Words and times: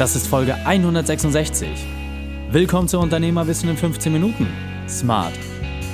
Das 0.00 0.16
ist 0.16 0.28
Folge 0.28 0.54
166. 0.54 1.68
Willkommen 2.50 2.88
zu 2.88 2.98
Unternehmerwissen 2.98 3.68
in 3.68 3.76
15 3.76 4.10
Minuten. 4.10 4.46
Smart. 4.88 5.34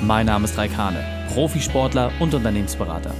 Mein 0.00 0.26
Name 0.26 0.44
ist 0.44 0.57
Raikane, 0.57 1.05
Profisportler 1.34 2.13
und 2.21 2.33
Unternehmensberater. 2.33 3.13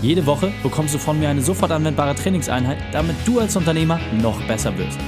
Jede 0.00 0.24
Woche 0.26 0.52
bekommst 0.62 0.94
du 0.94 0.98
von 0.98 1.18
mir 1.18 1.28
eine 1.28 1.42
sofort 1.42 1.72
anwendbare 1.72 2.14
Trainingseinheit, 2.14 2.78
damit 2.92 3.16
du 3.24 3.40
als 3.40 3.56
Unternehmer 3.56 3.98
noch 4.22 4.40
besser 4.46 4.78
wirst. 4.78 5.00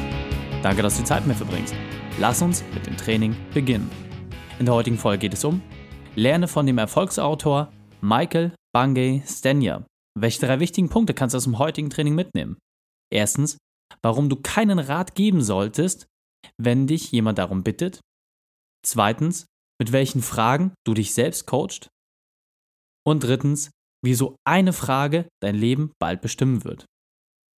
Danke, 0.65 0.83
dass 0.83 0.97
du 0.97 1.05
Zeit 1.05 1.21
mit 1.21 1.39
mir 1.39 1.45
verbringst. 1.47 1.77
Lass 2.19 2.43
uns 2.43 2.65
mit 2.75 2.89
dem 2.89 2.97
Training 2.97 3.37
beginnen. 3.55 3.89
In 4.59 4.67
der 4.67 4.75
heutigen 4.75 4.99
Folge 4.99 5.19
geht 5.19 5.35
es 5.35 5.45
um 5.45 5.63
Lerne 6.17 6.49
von 6.49 6.67
dem 6.67 6.79
Erfolgsautor 6.79 7.71
Michael 8.01 8.51
Bungay 8.73 9.23
Stenya. 9.29 9.87
Welche 10.19 10.45
drei 10.45 10.59
wichtigen 10.59 10.89
Punkte 10.89 11.15
kannst 11.15 11.35
du 11.35 11.37
aus 11.37 11.45
dem 11.45 11.61
heutigen 11.61 11.89
Training 11.89 12.17
mitnehmen? 12.17 12.57
Erstens, 13.13 13.59
warum 14.03 14.29
du 14.29 14.37
keinen 14.37 14.79
Rat 14.79 15.15
geben 15.15 15.43
solltest, 15.43 16.07
wenn 16.59 16.87
dich 16.87 17.13
jemand 17.13 17.39
darum 17.39 17.63
bittet. 17.63 18.01
Zweitens, 18.85 19.47
mit 19.81 19.93
welchen 19.93 20.23
Fragen 20.23 20.75
du 20.87 20.95
dich 20.95 21.15
selbst 21.15 21.47
coachst. 21.47 21.89
Und 23.07 23.25
drittens, 23.25 23.71
wieso 24.05 24.37
eine 24.47 24.73
Frage 24.73 25.29
dein 25.43 25.55
Leben 25.55 25.93
bald 25.99 26.21
bestimmen 26.21 26.65
wird. 26.65 26.87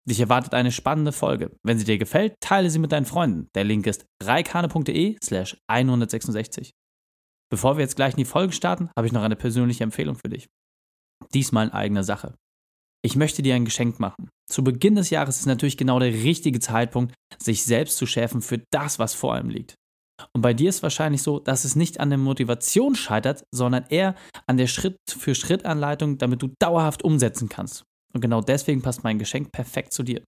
Dich 0.10 0.20
erwartet 0.20 0.54
eine 0.54 0.72
spannende 0.72 1.12
Folge. 1.12 1.56
Wenn 1.64 1.78
sie 1.78 1.86
dir 1.86 1.98
gefällt, 1.98 2.34
teile 2.42 2.70
sie 2.70 2.80
mit 2.80 2.92
deinen 2.92 3.06
Freunden. 3.06 3.50
Der 3.56 3.64
Link 3.64 3.86
ist 3.86 4.06
reikane.de 4.24 5.18
slash 5.24 5.58
166. 5.68 6.72
Bevor 7.52 7.78
wir 7.78 7.82
jetzt 7.82 7.96
gleich 7.96 8.14
in 8.14 8.18
die 8.18 8.26
Folge 8.26 8.54
starten, 8.54 8.90
habe 8.98 9.08
ich 9.08 9.14
noch 9.14 9.22
eine 9.22 9.36
persönliche 9.36 9.84
Empfehlung 9.84 10.16
für 10.16 10.30
dich. 10.30 10.48
Diesmal 11.34 11.68
in 11.68 11.74
eigener 11.74 12.04
Sache. 12.04 12.36
Ich 13.04 13.16
möchte 13.16 13.42
dir 13.42 13.56
ein 13.56 13.66
Geschenk 13.66 14.00
machen. 14.00 14.30
Zu 14.50 14.64
Beginn 14.64 14.96
des 14.96 15.10
Jahres 15.10 15.40
ist 15.40 15.46
natürlich 15.48 15.78
genau 15.78 16.00
der 16.00 16.14
richtige 16.14 16.60
Zeitpunkt, 16.60 17.16
sich 17.42 17.64
selbst 17.64 17.98
zu 17.98 18.06
schärfen 18.06 18.42
für 18.42 18.64
das, 18.72 19.00
was 19.00 19.16
vor 19.16 19.34
einem 19.34 19.50
liegt. 19.50 19.76
Und 20.34 20.42
bei 20.42 20.54
dir 20.54 20.70
ist 20.70 20.84
wahrscheinlich 20.84 21.24
so, 21.24 21.40
dass 21.40 21.66
es 21.66 21.76
nicht 21.76 22.00
an 22.00 22.10
der 22.10 22.20
Motivation 22.20 22.94
scheitert, 22.96 23.44
sondern 23.52 23.86
eher 23.90 24.16
an 24.46 24.58
der 24.58 24.68
Schritt-für-Schritt-Anleitung, 24.68 26.20
damit 26.20 26.44
du 26.44 26.54
dauerhaft 26.60 27.04
umsetzen 27.04 27.50
kannst. 27.50 27.84
Und 28.14 28.22
genau 28.22 28.42
deswegen 28.42 28.84
passt 28.84 29.04
mein 29.04 29.18
Geschenk 29.18 29.52
perfekt 29.52 29.94
zu 29.94 30.04
dir. 30.04 30.24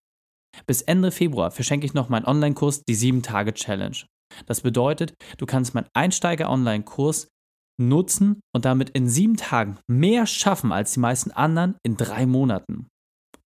Bis 0.66 0.82
Ende 0.82 1.12
Februar 1.12 1.52
verschenke 1.52 1.86
ich 1.86 1.94
noch 1.94 2.10
meinen 2.10 2.26
Online-Kurs, 2.26 2.84
die 2.88 2.96
7-Tage-Challenge. 2.96 3.98
Das 4.46 4.62
bedeutet, 4.62 5.14
du 5.38 5.46
kannst 5.46 5.76
meinen 5.76 5.88
Einsteiger-Online-Kurs 5.94 7.28
nutzen 7.80 8.40
und 8.54 8.66
damit 8.66 8.90
in 8.92 9.10
sieben 9.10 9.38
Tagen 9.38 9.80
mehr 9.88 10.26
schaffen 10.28 10.72
als 10.72 10.94
die 10.94 11.00
meisten 11.00 11.32
anderen 11.32 11.76
in 11.84 11.98
drei 11.98 12.26
Monaten. 12.26 12.88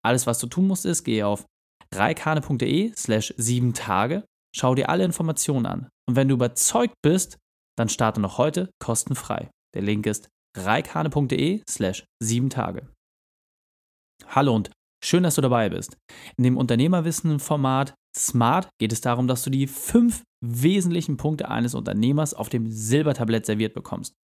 Alles, 0.03 0.28
was 0.28 0.39
du 0.39 0.47
tun 0.47 0.67
musst, 0.67 0.86
ist, 0.86 1.03
gehe 1.03 1.25
auf 1.25 1.45
reikane.de 1.94 2.94
slash 2.95 3.33
sieben 3.38 3.73
Tage, 3.73 4.25
schau 4.55 4.75
dir 4.75 4.89
alle 4.89 5.05
Informationen 5.05 5.66
an. 5.66 5.89
Und 6.08 6.16
wenn 6.16 6.28
du 6.28 6.36
überzeugt 6.36 6.95
bist, 7.02 7.38
dann 7.78 7.89
starte 7.89 8.20
noch 8.20 8.38
heute 8.38 8.70
kostenfrei. 8.80 9.50
Der 9.75 9.81
Link 9.81 10.05
ist 10.05 10.30
reikane.de 10.58 11.64
slash 11.70 12.05
sieben 12.22 12.50
Tage. 12.50 12.88
Hallo 14.28 14.55
und 14.55 14.72
schön, 15.03 15.23
dass 15.23 15.36
du 15.36 15.42
dabei 15.42 15.70
bist. 15.70 15.98
In 16.38 16.44
dem 16.44 16.58
Unternehmerwissen-Format 16.58 17.94
Smart 18.18 18.70
geht 18.80 18.92
es 18.92 19.02
darum, 19.02 19.28
dass 19.28 19.44
du 19.44 19.50
die 19.50 19.68
fünf 19.68 20.23
wesentlichen 20.44 21.18
Punkte 21.18 21.50
eines 21.50 21.76
Unternehmers 21.76 22.34
auf 22.34 22.50
dem 22.50 22.70
Silbertablett 22.70 23.46
serviert 23.46 23.73
bekommst. 23.73 24.16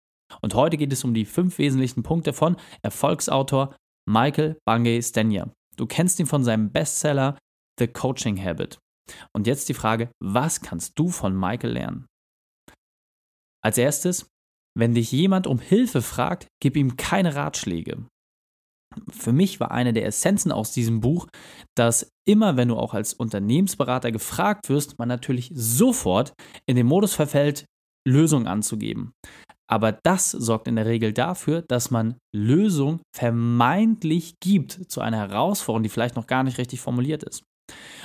Und 0.41 0.55
heute 0.55 0.77
geht 0.77 0.91
es 0.91 1.03
um 1.03 1.13
die 1.13 1.25
fünf 1.25 1.57
wesentlichen 1.59 2.01
Punkte 2.01 2.33
von 2.33 2.57
Erfolgsautor 2.81 3.75
Michael 4.09 4.57
Bungay 4.65 5.01
Stenya. 5.01 5.51
Du 5.77 5.85
kennst 5.85 6.19
ihn 6.19 6.25
von 6.25 6.43
seinem 6.43 6.71
Bestseller 6.71 7.37
The 7.79 7.87
Coaching 7.87 8.43
Habit. 8.43 8.79
Und 9.33 9.47
jetzt 9.47 9.69
die 9.69 9.73
Frage, 9.73 10.09
was 10.19 10.61
kannst 10.61 10.97
du 10.97 11.09
von 11.09 11.37
Michael 11.37 11.73
lernen? 11.73 12.05
Als 13.63 13.77
erstes, 13.77 14.27
wenn 14.75 14.95
dich 14.95 15.11
jemand 15.11 15.45
um 15.45 15.59
Hilfe 15.59 16.01
fragt, 16.01 16.47
gib 16.59 16.75
ihm 16.75 16.97
keine 16.97 17.35
Ratschläge 17.35 18.05
für 19.09 19.33
mich 19.33 19.59
war 19.59 19.71
eine 19.71 19.93
der 19.93 20.05
Essenzen 20.05 20.51
aus 20.51 20.71
diesem 20.71 21.01
Buch, 21.01 21.27
dass 21.75 22.11
immer, 22.25 22.57
wenn 22.57 22.69
du 22.69 22.77
auch 22.77 22.93
als 22.93 23.13
Unternehmensberater 23.13 24.11
gefragt 24.11 24.69
wirst, 24.69 24.99
man 24.99 25.07
natürlich 25.07 25.51
sofort 25.53 26.33
in 26.65 26.75
den 26.75 26.87
Modus 26.87 27.13
verfällt, 27.13 27.65
Lösungen 28.07 28.47
anzugeben. 28.47 29.13
Aber 29.69 29.91
das 29.91 30.31
sorgt 30.31 30.67
in 30.67 30.75
der 30.75 30.85
Regel 30.85 31.13
dafür, 31.13 31.61
dass 31.61 31.89
man 31.89 32.17
Lösungen 32.35 33.01
vermeintlich 33.15 34.35
gibt 34.41 34.91
zu 34.91 35.01
einer 35.01 35.17
Herausforderung, 35.17 35.83
die 35.83 35.89
vielleicht 35.89 36.15
noch 36.15 36.27
gar 36.27 36.43
nicht 36.43 36.57
richtig 36.57 36.81
formuliert 36.81 37.23
ist. 37.23 37.43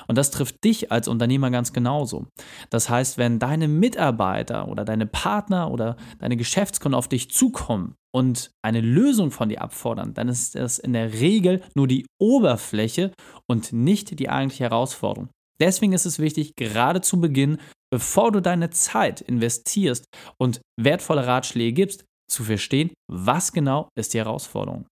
Und 0.07 0.17
das 0.17 0.31
trifft 0.31 0.65
dich 0.65 0.91
als 0.91 1.09
Unternehmer 1.09 1.51
ganz 1.51 1.73
genauso. 1.73 2.27
Das 2.71 2.89
heißt, 2.89 3.19
wenn 3.19 3.39
deine 3.39 3.69
Mitarbeiter 3.69 4.69
oder 4.69 4.85
deine 4.85 5.07
Partner 5.07 5.71
oder 5.71 5.97
deine 6.19 6.37
Geschäftskunden 6.37 6.97
auf 6.97 7.09
dich 7.09 7.31
zukommen 7.31 7.95
und 8.15 8.51
eine 8.63 8.81
Lösung 8.81 9.31
von 9.31 9.49
dir 9.49 9.61
abfordern, 9.61 10.15
dann 10.15 10.29
ist 10.29 10.55
das 10.55 10.79
in 10.79 10.93
der 10.93 11.13
Regel 11.13 11.63
nur 11.75 11.87
die 11.87 12.07
Oberfläche 12.21 13.13
und 13.47 13.73
nicht 13.73 14.19
die 14.19 14.29
eigentliche 14.29 14.65
Herausforderung. 14.65 15.29
Deswegen 15.61 15.93
ist 15.93 16.07
es 16.07 16.19
wichtig, 16.19 16.55
gerade 16.57 17.01
zu 17.01 17.21
Beginn, 17.21 17.59
bevor 17.91 18.33
du 18.33 18.41
deine 18.41 18.71
Zeit 18.71 19.21
investierst 19.21 20.05
und 20.39 20.61
wertvolle 20.81 21.27
Ratschläge 21.27 21.73
gibst, 21.73 22.05
zu 22.31 22.45
verstehen, 22.45 22.93
was 23.11 23.53
genau 23.53 23.89
ist 23.99 24.15
die 24.15 24.19
Herausforderung. 24.19 24.87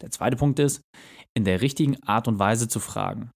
Der 0.00 0.10
zweite 0.10 0.36
Punkt 0.36 0.58
ist, 0.58 0.82
in 1.34 1.44
der 1.44 1.60
richtigen 1.60 2.02
Art 2.02 2.28
und 2.28 2.38
Weise 2.38 2.68
zu 2.68 2.80
fragen. 2.80 3.30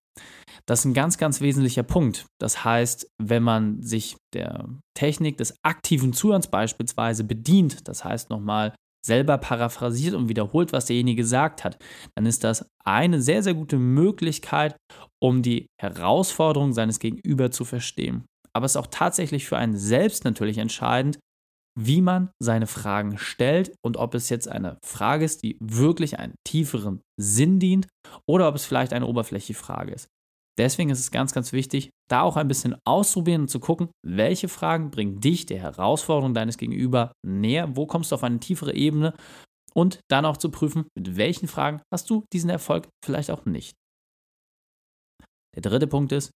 Das 0.67 0.81
ist 0.81 0.85
ein 0.85 0.95
ganz, 0.95 1.19
ganz 1.19 1.41
wesentlicher 1.41 1.83
Punkt. 1.83 2.27
Das 2.39 2.65
heißt, 2.65 3.11
wenn 3.19 3.43
man 3.43 3.83
sich 3.83 4.17
der 4.35 4.69
Technik 4.95 5.37
des 5.39 5.55
aktiven 5.63 6.13
Zuhörens 6.13 6.49
beispielsweise 6.49 7.25
bedient, 7.25 7.89
das 7.89 8.05
heißt 8.05 8.31
nochmal 8.31 8.75
selber 9.05 9.39
paraphrasiert 9.39 10.15
und 10.15 10.29
wiederholt, 10.29 10.73
was 10.73 10.87
derjenige 10.87 11.23
gesagt 11.23 11.65
hat, 11.65 11.79
dann 12.15 12.27
ist 12.27 12.45
das 12.45 12.67
eine 12.85 13.23
sehr, 13.23 13.43
sehr 13.43 13.55
gute 13.55 13.79
Möglichkeit, 13.79 14.77
um 15.23 15.43
die 15.43 15.67
Herausforderung 15.81 16.73
seines 16.73 16.99
Gegenüber 16.99 17.51
zu 17.51 17.65
verstehen. 17.65 18.25
Aber 18.53 18.67
es 18.67 18.73
ist 18.73 18.77
auch 18.77 18.89
tatsächlich 18.89 19.47
für 19.47 19.57
einen 19.57 19.77
selbst 19.77 20.25
natürlich 20.25 20.59
entscheidend, 20.59 21.19
wie 21.79 22.01
man 22.01 22.31
seine 22.43 22.67
Fragen 22.67 23.19
stellt 23.19 23.73
und 23.85 23.97
ob 23.97 24.15
es 24.15 24.29
jetzt 24.29 24.49
eine 24.49 24.79
Frage 24.85 25.25
ist, 25.25 25.43
die 25.43 25.57
wirklich 25.61 26.19
einen 26.19 26.35
tieferen 26.47 27.01
Sinn 27.19 27.59
dient 27.59 27.87
oder 28.29 28.49
ob 28.49 28.55
es 28.55 28.65
vielleicht 28.65 28.93
eine 28.93 29.07
oberflächliche 29.07 29.59
Frage 29.59 29.93
ist. 29.93 30.09
Deswegen 30.59 30.91
ist 30.91 30.99
es 30.99 31.11
ganz, 31.11 31.33
ganz 31.33 31.53
wichtig, 31.53 31.91
da 32.11 32.23
auch 32.23 32.37
ein 32.37 32.49
bisschen 32.49 32.77
auszuprobieren 32.85 33.43
und 33.43 33.49
zu 33.49 33.61
gucken, 33.61 33.89
welche 34.05 34.49
Fragen 34.49 34.91
bringen 34.91 35.21
dich 35.21 35.47
der 35.47 35.59
Herausforderung 35.59 36.35
deines 36.35 36.59
Gegenüber 36.59 37.13
näher, 37.25 37.77
wo 37.77 37.87
kommst 37.87 38.11
du 38.11 38.17
auf 38.17 38.25
eine 38.25 38.41
tiefere 38.41 38.75
Ebene 38.75 39.15
und 39.73 40.01
dann 40.11 40.27
auch 40.27 40.37
zu 40.37 40.51
prüfen, 40.51 40.87
mit 40.97 41.17
welchen 41.17 41.49
Fragen 41.49 41.81
hast 41.93 42.11
du 42.11 42.25
diesen 42.33 42.51
Erfolg 42.51 42.89
vielleicht 43.05 43.31
auch 43.31 43.47
nicht. 43.47 43.75
Der 45.55 45.63
dritte 45.63 45.87
Punkt 45.87 46.13
ist, 46.13 46.31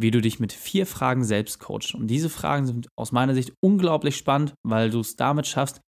wie 0.00 0.10
du 0.10 0.20
dich 0.20 0.40
mit 0.40 0.52
vier 0.52 0.86
Fragen 0.86 1.24
selbst 1.24 1.60
coachst. 1.60 1.94
Und 1.94 2.06
diese 2.08 2.30
Fragen 2.30 2.66
sind 2.66 2.88
aus 2.96 3.12
meiner 3.12 3.34
Sicht 3.34 3.52
unglaublich 3.62 4.16
spannend, 4.16 4.54
weil 4.66 4.90
du 4.90 5.00
es 5.00 5.16
damit 5.16 5.46
schaffst, 5.46 5.80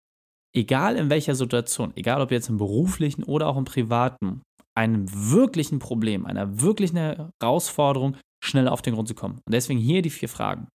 egal 0.54 0.97
in 0.97 1.10
welcher 1.10 1.34
Situation, 1.34 1.93
egal 1.97 2.21
ob 2.21 2.31
jetzt 2.31 2.48
im 2.48 2.59
beruflichen 2.59 3.22
oder 3.25 3.47
auch 3.47 3.56
im 3.56 3.65
privaten, 3.65 4.43
einem 4.76 5.06
wirklichen 5.09 5.78
Problem, 5.78 6.26
einer 6.26 6.60
wirklichen 6.60 6.97
Herausforderung 6.97 8.16
schnell 8.43 8.69
auf 8.69 8.82
den 8.82 8.94
Grund 8.94 9.09
zu 9.09 9.15
kommen. 9.15 9.41
Und 9.47 9.53
deswegen 9.53 9.81
hier 9.81 10.03
die 10.03 10.10
vier 10.10 10.28
Fragen. 10.28 10.69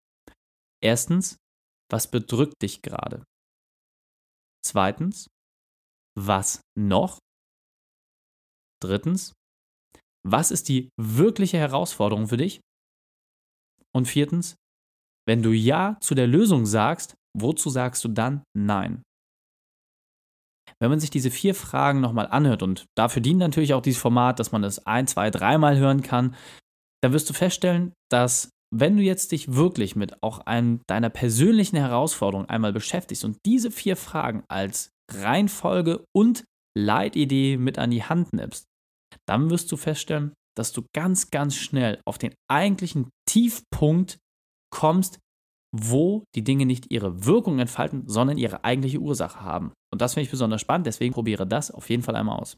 Erstens, 0.82 1.37
was 1.91 2.10
bedrückt 2.10 2.60
dich 2.62 2.82
gerade? 2.82 3.25
Zweitens, 4.64 5.28
was 6.19 6.60
noch? 6.76 7.19
Drittens, 8.82 9.32
was 10.26 10.50
ist 10.50 10.69
die 10.69 10.91
wirkliche 11.00 11.59
Herausforderung 11.59 12.28
für 12.28 12.37
dich? 12.37 12.60
Und 13.94 14.06
viertens, 14.06 14.56
wenn 15.27 15.43
du 15.43 15.53
Ja 15.53 15.97
zu 16.00 16.15
der 16.15 16.27
Lösung 16.27 16.67
sagst, 16.67 17.15
wozu 17.39 17.71
sagst 17.71 18.05
du 18.05 18.09
dann 18.09 18.43
Nein? 18.56 19.03
Wenn 20.81 20.91
man 20.91 21.00
sich 21.00 21.11
diese 21.11 21.31
vier 21.31 21.55
Fragen 21.55 22.00
nochmal 22.00 22.27
anhört, 22.27 22.62
und 22.62 22.87
dafür 22.97 23.23
dient 23.23 23.39
natürlich 23.39 23.75
auch 23.75 23.83
dieses 23.83 24.00
Format, 24.00 24.41
dass 24.41 24.53
man 24.53 24.62
das 24.62 24.87
ein, 24.87 25.06
zwei, 25.06 25.31
dreimal 25.31 25.77
hören 25.79 26.03
kann, 26.03 26.35
dann 27.03 27.12
wirst 27.12 27.29
du 27.31 27.35
feststellen, 27.35 27.93
dass 28.11 28.50
wenn 28.75 28.97
du 28.97 29.03
jetzt 29.03 29.33
dich 29.33 29.55
wirklich 29.55 29.97
mit 29.97 30.23
auch 30.23 30.41
einem 30.41 30.81
deiner 30.89 31.11
persönlichen 31.11 31.77
Herausforderungen 31.77 32.49
einmal 32.49 32.73
beschäftigst 32.73 33.25
und 33.25 33.39
diese 33.44 33.71
vier 33.71 33.97
Fragen 33.97 34.44
als 34.49 34.91
Reihenfolge 35.12 36.05
und 36.15 36.44
Leitidee 36.77 37.59
mit 37.59 37.79
an 37.79 37.91
die 37.91 38.03
Hand 38.03 38.33
nimmst, 38.33 38.65
dann 39.29 39.50
wirst 39.50 39.71
du 39.71 39.77
feststellen, 39.77 40.33
dass 40.56 40.72
du 40.72 40.82
ganz, 40.94 41.31
ganz 41.31 41.56
schnell 41.56 42.00
auf 42.06 42.19
den 42.19 42.34
eigentlichen 42.50 43.10
Tiefpunkt 43.28 44.19
kommst, 44.70 45.19
wo 45.75 46.25
die 46.34 46.44
Dinge 46.44 46.66
nicht 46.66 46.93
ihre 46.93 47.25
Wirkung 47.25 47.58
entfalten, 47.58 48.06
sondern 48.06 48.37
ihre 48.37 48.64
eigentliche 48.64 48.99
Ursache 48.99 49.40
haben. 49.40 49.72
Und 49.93 50.02
das 50.02 50.14
finde 50.14 50.25
ich 50.25 50.31
besonders 50.31 50.60
spannend, 50.60 50.87
deswegen 50.87 51.14
probiere 51.14 51.46
das 51.46 51.70
auf 51.70 51.88
jeden 51.88 52.02
Fall 52.02 52.16
einmal 52.16 52.38
aus. 52.38 52.56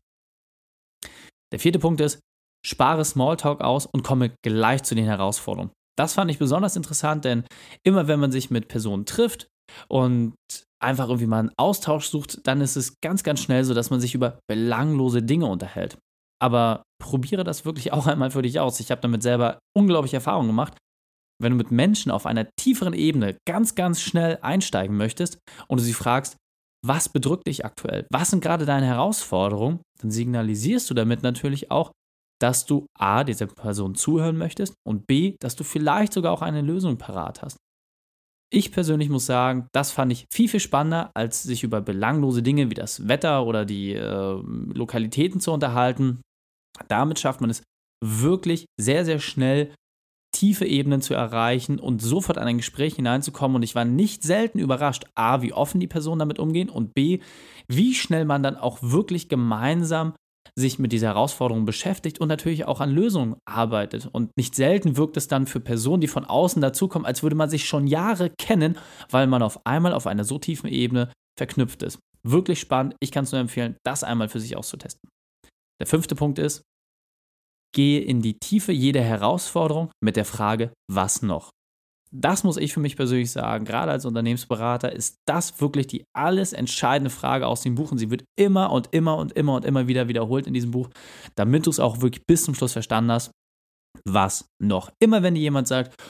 Der 1.52 1.60
vierte 1.60 1.78
Punkt 1.78 2.00
ist, 2.00 2.20
spare 2.66 3.04
Smalltalk 3.04 3.60
aus 3.60 3.86
und 3.86 4.02
komme 4.02 4.34
gleich 4.42 4.82
zu 4.82 4.94
den 4.94 5.04
Herausforderungen. 5.04 5.72
Das 5.96 6.14
fand 6.14 6.30
ich 6.30 6.38
besonders 6.38 6.74
interessant, 6.74 7.24
denn 7.24 7.44
immer 7.84 8.08
wenn 8.08 8.18
man 8.18 8.32
sich 8.32 8.50
mit 8.50 8.66
Personen 8.66 9.06
trifft 9.06 9.46
und 9.88 10.34
einfach 10.82 11.08
irgendwie 11.08 11.26
mal 11.26 11.38
einen 11.38 11.52
Austausch 11.56 12.06
sucht, 12.06 12.46
dann 12.46 12.60
ist 12.60 12.76
es 12.76 13.00
ganz, 13.00 13.22
ganz 13.22 13.40
schnell 13.40 13.64
so, 13.64 13.74
dass 13.74 13.90
man 13.90 14.00
sich 14.00 14.14
über 14.14 14.40
belanglose 14.48 15.22
Dinge 15.22 15.46
unterhält. 15.46 15.98
Aber 16.44 16.82
probiere 17.02 17.42
das 17.42 17.64
wirklich 17.64 17.94
auch 17.94 18.06
einmal 18.06 18.30
für 18.30 18.42
dich 18.42 18.60
aus. 18.60 18.78
Ich 18.78 18.90
habe 18.90 19.00
damit 19.00 19.22
selber 19.22 19.58
unglaubliche 19.74 20.16
Erfahrungen 20.16 20.48
gemacht. 20.48 20.76
Wenn 21.42 21.52
du 21.52 21.56
mit 21.56 21.70
Menschen 21.70 22.12
auf 22.12 22.26
einer 22.26 22.46
tieferen 22.60 22.92
Ebene 22.92 23.38
ganz, 23.48 23.74
ganz 23.74 24.02
schnell 24.02 24.38
einsteigen 24.42 24.94
möchtest 24.94 25.38
und 25.68 25.80
du 25.80 25.84
sie 25.84 25.94
fragst, 25.94 26.36
was 26.84 27.08
bedrückt 27.08 27.46
dich 27.46 27.64
aktuell? 27.64 28.06
Was 28.12 28.28
sind 28.28 28.42
gerade 28.42 28.66
deine 28.66 28.84
Herausforderungen? 28.84 29.80
Dann 30.02 30.10
signalisierst 30.10 30.90
du 30.90 30.92
damit 30.92 31.22
natürlich 31.22 31.70
auch, 31.70 31.92
dass 32.42 32.66
du 32.66 32.84
A, 32.98 33.24
dieser 33.24 33.46
Person 33.46 33.94
zuhören 33.94 34.36
möchtest 34.36 34.74
und 34.86 35.06
B, 35.06 35.36
dass 35.40 35.56
du 35.56 35.64
vielleicht 35.64 36.12
sogar 36.12 36.32
auch 36.32 36.42
eine 36.42 36.60
Lösung 36.60 36.98
parat 36.98 37.40
hast. 37.40 37.56
Ich 38.52 38.70
persönlich 38.70 39.08
muss 39.08 39.24
sagen, 39.24 39.66
das 39.72 39.92
fand 39.92 40.12
ich 40.12 40.26
viel, 40.32 40.48
viel 40.48 40.60
spannender, 40.60 41.10
als 41.14 41.42
sich 41.42 41.64
über 41.64 41.80
belanglose 41.80 42.42
Dinge 42.42 42.70
wie 42.70 42.74
das 42.74 43.08
Wetter 43.08 43.46
oder 43.46 43.64
die 43.64 43.94
äh, 43.94 44.42
Lokalitäten 44.74 45.40
zu 45.40 45.52
unterhalten. 45.52 46.20
Damit 46.88 47.18
schafft 47.18 47.40
man 47.40 47.50
es 47.50 47.62
wirklich 48.04 48.66
sehr, 48.80 49.04
sehr 49.04 49.18
schnell, 49.18 49.72
tiefe 50.34 50.66
Ebenen 50.66 51.00
zu 51.00 51.14
erreichen 51.14 51.78
und 51.78 52.02
sofort 52.02 52.38
an 52.38 52.48
ein 52.48 52.56
Gespräch 52.56 52.96
hineinzukommen. 52.96 53.56
Und 53.56 53.62
ich 53.62 53.74
war 53.74 53.84
nicht 53.84 54.22
selten 54.22 54.58
überrascht, 54.58 55.04
a, 55.14 55.42
wie 55.42 55.52
offen 55.52 55.80
die 55.80 55.86
Personen 55.86 56.18
damit 56.18 56.38
umgehen 56.38 56.68
und 56.68 56.92
b, 56.92 57.20
wie 57.68 57.94
schnell 57.94 58.24
man 58.24 58.42
dann 58.42 58.56
auch 58.56 58.78
wirklich 58.82 59.28
gemeinsam 59.28 60.14
sich 60.56 60.78
mit 60.78 60.92
dieser 60.92 61.08
Herausforderung 61.08 61.64
beschäftigt 61.64 62.20
und 62.20 62.28
natürlich 62.28 62.66
auch 62.66 62.80
an 62.80 62.90
Lösungen 62.90 63.36
arbeitet. 63.44 64.08
Und 64.12 64.30
nicht 64.36 64.54
selten 64.54 64.96
wirkt 64.96 65.16
es 65.16 65.28
dann 65.28 65.46
für 65.46 65.60
Personen, 65.60 66.00
die 66.00 66.08
von 66.08 66.24
außen 66.24 66.60
dazukommen, 66.60 67.06
als 67.06 67.22
würde 67.22 67.36
man 67.36 67.50
sich 67.50 67.66
schon 67.66 67.86
Jahre 67.86 68.30
kennen, 68.38 68.76
weil 69.10 69.26
man 69.26 69.42
auf 69.42 69.66
einmal 69.66 69.92
auf 69.92 70.06
einer 70.06 70.24
so 70.24 70.38
tiefen 70.38 70.68
Ebene 70.68 71.10
verknüpft 71.38 71.82
ist. 71.82 71.98
Wirklich 72.22 72.60
spannend. 72.60 72.94
Ich 73.00 73.10
kann 73.10 73.24
es 73.24 73.32
nur 73.32 73.40
empfehlen, 73.40 73.76
das 73.84 74.04
einmal 74.04 74.28
für 74.28 74.40
sich 74.40 74.56
auszutesten. 74.56 75.08
Der 75.80 75.86
fünfte 75.86 76.14
Punkt 76.14 76.38
ist, 76.38 76.62
gehe 77.74 78.00
in 78.00 78.22
die 78.22 78.38
Tiefe 78.38 78.72
jeder 78.72 79.02
Herausforderung 79.02 79.90
mit 80.02 80.16
der 80.16 80.24
Frage, 80.24 80.72
was 80.90 81.22
noch? 81.22 81.50
Das 82.16 82.44
muss 82.44 82.58
ich 82.58 82.72
für 82.72 82.78
mich 82.78 82.94
persönlich 82.94 83.32
sagen, 83.32 83.64
gerade 83.64 83.90
als 83.90 84.04
Unternehmensberater 84.04 84.92
ist 84.92 85.16
das 85.26 85.60
wirklich 85.60 85.88
die 85.88 86.04
alles 86.16 86.52
entscheidende 86.52 87.10
Frage 87.10 87.48
aus 87.48 87.62
dem 87.62 87.74
Buch 87.74 87.90
und 87.90 87.98
sie 87.98 88.08
wird 88.08 88.24
immer 88.38 88.70
und 88.70 88.88
immer 88.92 89.16
und 89.16 89.32
immer 89.32 89.56
und 89.56 89.64
immer 89.64 89.88
wieder 89.88 90.06
wiederholt 90.06 90.46
in 90.46 90.54
diesem 90.54 90.70
Buch, 90.70 90.88
damit 91.34 91.66
du 91.66 91.70
es 91.70 91.80
auch 91.80 92.00
wirklich 92.00 92.24
bis 92.24 92.44
zum 92.44 92.54
Schluss 92.54 92.72
verstanden 92.72 93.10
hast. 93.10 93.32
Was 94.04 94.46
noch? 94.62 94.92
Immer 95.00 95.24
wenn 95.24 95.34
dir 95.34 95.40
jemand 95.40 95.66
sagt, 95.66 96.00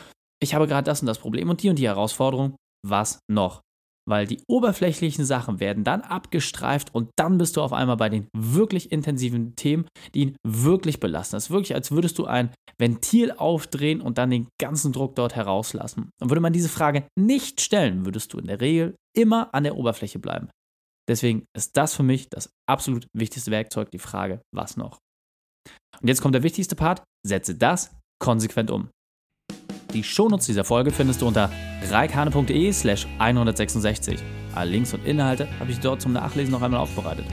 ich 0.43 0.55
habe 0.55 0.67
gerade 0.67 0.85
das 0.85 1.01
und 1.01 1.07
das 1.07 1.19
Problem 1.19 1.49
und 1.49 1.63
die 1.63 1.71
und 1.71 1.79
die 1.79 1.89
Herausforderung, 1.89 2.55
was 2.87 3.21
noch? 3.31 3.63
Weil 4.09 4.27
die 4.27 4.43
oberflächlichen 4.49 5.25
Sachen 5.25 5.61
werden 5.61 5.85
dann 5.85 6.03
abgestreift 6.03 6.95
und 6.95 7.11
dann 7.17 7.39
bist 7.39 7.57
du 7.57 7.63
auf 7.63 7.73
einmal 7.73 7.97
bei 7.97 8.09
den 8.09 8.29
wirklich 8.37 8.93
intensiven 8.93 9.57
Themen, 9.57 9.87
die 10.15 10.21
ihn 10.21 10.37
wirklich 10.47 11.01
belasten. 11.01 11.37
Das 11.37 11.45
ist 11.45 11.51
wirklich, 11.51 11.75
als 11.75 11.91
würdest 11.91 12.19
du 12.19 12.27
ein 12.27 12.51
Ventil 12.79 13.33
aufdrehen 13.33 14.01
und 14.01 14.19
dann 14.19 14.31
den 14.31 14.49
ganzen 14.61 14.93
Druck 14.93 15.15
dort 15.17 15.35
herauslassen. 15.37 16.11
Und 16.21 16.31
würde 16.31 16.41
man 16.41 16.53
diese 16.53 16.69
Frage 16.69 17.07
nicht 17.19 17.61
stellen, 17.61 18.05
würdest 18.05 18.33
du 18.33 18.39
in 18.39 18.47
der 18.47 18.61
Regel 18.61 18.95
immer 19.17 19.55
an 19.55 19.65
der 19.65 19.77
Oberfläche 19.77 20.19
bleiben. 20.19 20.49
Deswegen 21.09 21.45
ist 21.57 21.77
das 21.77 21.95
für 21.95 22.03
mich 22.03 22.29
das 22.31 22.51
absolut 22.69 23.07
wichtigste 23.15 23.51
Werkzeug, 23.51 23.91
die 23.91 23.99
Frage, 23.99 24.41
was 24.55 24.77
noch? 24.77 24.99
Und 26.01 26.09
jetzt 26.09 26.23
kommt 26.23 26.35
der 26.35 26.43
wichtigste 26.43 26.77
Part, 26.77 27.05
setze 27.27 27.55
das 27.55 27.95
konsequent 28.21 28.71
um. 28.71 28.89
Die 29.95 30.03
Shownotes 30.03 30.47
dieser 30.47 30.65
Folge 30.65 30.91
findest 30.91 31.23
du 31.23 31.29
unter 31.29 31.51
reikane.de 31.89 32.73
slash 32.73 33.07
166. 33.21 34.19
Alle 34.53 34.73
Links 34.73 34.93
und 34.93 35.07
Inhalte 35.07 35.49
habe 35.61 35.71
ich 35.71 35.79
dort 35.79 36.03
zum 36.03 36.13
Nachlesen 36.13 36.51
noch 36.51 36.63
einmal 36.63 36.81
aufbereitet. 36.81 37.25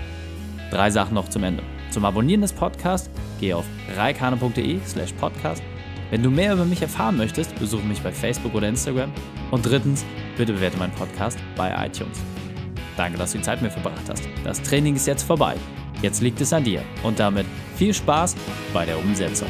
Drei 0.69 0.91
Sachen 0.91 1.15
noch 1.15 1.27
zum 1.27 1.43
Ende. 1.43 1.63
Zum 1.89 2.05
Abonnieren 2.05 2.41
des 2.41 2.53
Podcasts 2.53 3.09
gehe 3.39 3.57
auf 3.57 3.65
reikane.de 3.97 4.79
slash 4.85 5.11
podcast. 5.13 5.63
Wenn 6.11 6.21
du 6.21 6.29
mehr 6.29 6.53
über 6.53 6.65
mich 6.65 6.83
erfahren 6.83 7.17
möchtest, 7.17 7.57
besuche 7.57 7.85
mich 7.85 8.01
bei 8.01 8.11
Facebook 8.11 8.53
oder 8.53 8.69
Instagram. 8.69 9.11
Und 9.49 9.65
drittens, 9.65 10.05
bitte 10.37 10.53
bewerte 10.53 10.77
meinen 10.77 10.93
Podcast 10.93 11.39
bei 11.55 11.69
iTunes. 11.87 12.19
Danke, 12.95 13.17
dass 13.17 13.31
du 13.31 13.39
die 13.39 13.43
Zeit 13.43 13.61
mit 13.61 13.71
mir 13.71 13.81
verbracht 13.81 14.07
hast. 14.07 14.23
Das 14.43 14.61
Training 14.61 14.95
ist 14.95 15.07
jetzt 15.07 15.23
vorbei. 15.23 15.55
Jetzt 16.03 16.21
liegt 16.21 16.39
es 16.41 16.53
an 16.53 16.63
dir. 16.63 16.83
Und 17.01 17.19
damit 17.19 17.47
viel 17.75 17.93
Spaß 17.93 18.35
bei 18.71 18.85
der 18.85 18.99
Umsetzung. 18.99 19.49